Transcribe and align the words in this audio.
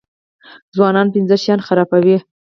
ځوانان 0.75 1.07
پنځه 1.13 1.35
شیان 1.43 1.59
خرابوي. 1.67 2.17